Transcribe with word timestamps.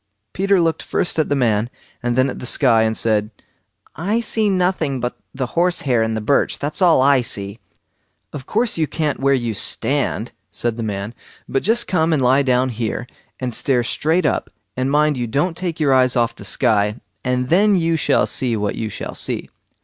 Peter 0.33 0.59
looked 0.59 0.81
first 0.81 1.19
at 1.19 1.29
the 1.29 1.35
man, 1.35 1.69
and 2.01 2.15
then 2.15 2.27
at 2.27 2.39
the 2.39 2.45
sky, 2.47 2.81
and 2.81 2.97
said: 2.97 3.29
"I 3.95 4.19
see 4.19 4.49
nothing 4.49 4.99
but 4.99 5.15
the 5.31 5.45
horse 5.53 5.81
hair 5.81 6.01
in 6.01 6.15
the 6.15 6.21
birch; 6.21 6.57
that's 6.57 6.81
all 6.81 7.03
I 7.03 7.21
see!" 7.21 7.59
"Of 8.33 8.47
course 8.47 8.79
you 8.79 8.87
can't 8.87 9.19
where 9.19 9.35
you 9.35 9.53
stand", 9.53 10.31
said 10.49 10.75
the 10.75 10.81
man; 10.81 11.13
"but 11.47 11.61
just 11.61 11.85
come 11.87 12.13
and 12.13 12.19
lie 12.19 12.41
down 12.41 12.69
here, 12.69 13.05
and 13.39 13.53
stare 13.53 13.83
straight 13.83 14.25
up, 14.25 14.49
and 14.75 14.89
mind 14.89 15.17
you 15.17 15.27
don't 15.27 15.55
take 15.55 15.79
your 15.79 15.93
eyes 15.93 16.15
off 16.15 16.35
the 16.35 16.45
sky; 16.45 16.99
and 17.23 17.49
then 17.49 17.75
you 17.75 17.95
shall 17.95 18.25
see 18.25 18.57
what 18.57 18.73
you 18.73 18.89
shall 18.89 19.13
see." 19.13 19.51